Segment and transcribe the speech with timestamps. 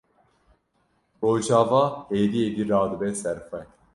[1.21, 3.61] Rojava hêdî hêdî radibe ser xwe.